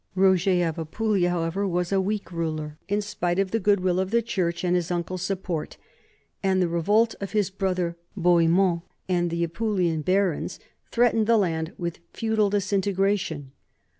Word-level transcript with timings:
Roger 0.15 0.67
of 0.67 0.79
Apulia, 0.79 1.29
however, 1.29 1.67
was 1.67 1.91
a 1.91 2.01
weak 2.01 2.31
ruler, 2.31 2.79
in 2.87 3.01
spite 3.03 3.37
of 3.37 3.51
the 3.51 3.59
good 3.59 3.81
will 3.81 3.99
of 3.99 4.09
the 4.09 4.23
church 4.23 4.63
and 4.63 4.75
his 4.75 4.89
uncle's 4.89 5.21
support, 5.21 5.77
and 6.41 6.59
the 6.59 6.67
re 6.67 6.81
volt 6.81 7.13
of 7.21 7.33
his 7.33 7.51
brother 7.51 7.95
Bohemond 8.17 8.81
and 9.07 9.29
the 9.29 9.43
Apulian 9.45 10.01
barons 10.01 10.59
threatened 10.91 11.27
the 11.27 11.37
land 11.37 11.73
with 11.77 11.99
feudal 12.13 12.49
disintegration. 12.49 13.51